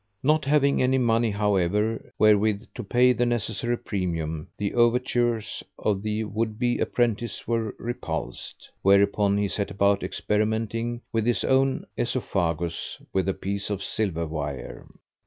Not 0.23 0.45
having 0.45 0.81
any 0.81 0.97
money, 0.97 1.29
however, 1.29 2.11
wherewith 2.17 2.65
to 2.73 2.83
pay 2.83 3.13
the 3.13 3.23
necessary 3.27 3.77
premium, 3.77 4.47
the 4.57 4.73
overtures 4.73 5.63
of 5.77 6.01
the 6.01 6.23
would 6.23 6.57
be 6.57 6.79
apprentice 6.79 7.47
were 7.47 7.75
repulsed; 7.77 8.71
whereupon 8.81 9.37
he 9.37 9.47
set 9.47 9.69
about 9.69 10.01
experimenting 10.01 11.01
with 11.13 11.27
his 11.27 11.43
own 11.43 11.85
aesophagus 11.99 12.99
with 13.13 13.29
a 13.29 13.35
piece 13.35 13.69
of 13.69 13.83
silver 13.83 14.25
wire. 14.25 14.87